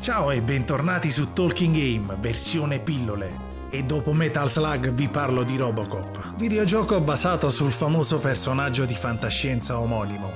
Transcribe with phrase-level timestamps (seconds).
[0.00, 3.48] Ciao e bentornati su Talking Game, versione pillole.
[3.68, 9.78] E dopo Metal Slug vi parlo di Robocop, videogioco basato sul famoso personaggio di fantascienza
[9.78, 10.32] omonimo,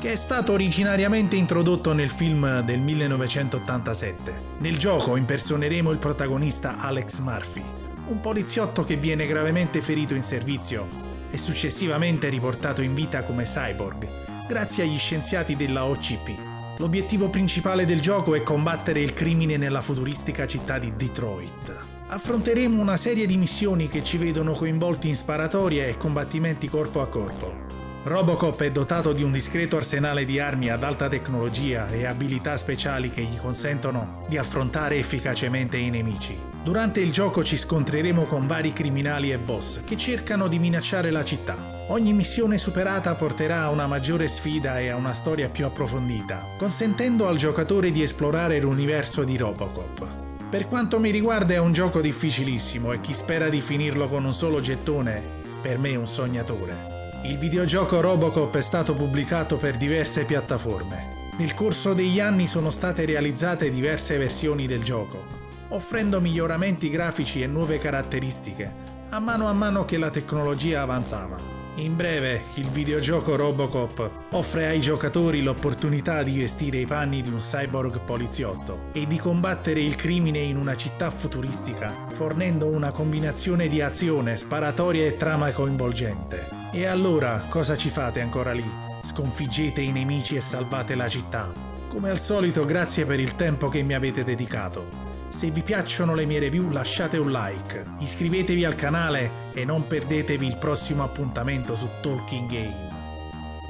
[0.00, 4.34] che è stato originariamente introdotto nel film del 1987.
[4.60, 7.62] Nel gioco impersoneremo il protagonista Alex Murphy,
[8.08, 10.88] un poliziotto che viene gravemente ferito in servizio
[11.30, 14.08] e successivamente riportato in vita come cyborg,
[14.48, 16.51] grazie agli scienziati della OCP,
[16.82, 21.78] L'obiettivo principale del gioco è combattere il crimine nella futuristica città di Detroit.
[22.08, 27.06] Affronteremo una serie di missioni che ci vedono coinvolti in sparatorie e combattimenti corpo a
[27.06, 27.81] corpo.
[28.04, 33.10] Robocop è dotato di un discreto arsenale di armi ad alta tecnologia e abilità speciali
[33.10, 36.36] che gli consentono di affrontare efficacemente i nemici.
[36.64, 41.24] Durante il gioco ci scontreremo con vari criminali e boss che cercano di minacciare la
[41.24, 41.56] città.
[41.90, 47.28] Ogni missione superata porterà a una maggiore sfida e a una storia più approfondita, consentendo
[47.28, 50.06] al giocatore di esplorare l'universo di Robocop.
[50.50, 54.34] Per quanto mi riguarda è un gioco difficilissimo e chi spera di finirlo con un
[54.34, 55.22] solo gettone,
[55.60, 56.91] per me è un sognatore.
[57.24, 61.20] Il videogioco Robocop è stato pubblicato per diverse piattaforme.
[61.38, 65.22] Nel corso degli anni sono state realizzate diverse versioni del gioco,
[65.68, 68.70] offrendo miglioramenti grafici e nuove caratteristiche,
[69.10, 71.36] a mano a mano che la tecnologia avanzava.
[71.76, 77.38] In breve, il videogioco Robocop offre ai giocatori l'opportunità di vestire i panni di un
[77.38, 83.80] cyborg poliziotto e di combattere il crimine in una città futuristica, fornendo una combinazione di
[83.80, 86.61] azione, sparatoria e trama coinvolgente.
[86.74, 88.64] E allora cosa ci fate ancora lì?
[89.02, 91.52] Sconfiggete i nemici e salvate la città.
[91.86, 94.86] Come al solito grazie per il tempo che mi avete dedicato.
[95.28, 100.46] Se vi piacciono le mie review lasciate un like, iscrivetevi al canale e non perdetevi
[100.46, 102.90] il prossimo appuntamento su Talking Game.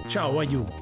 [0.06, 0.81] Ciao aiuto!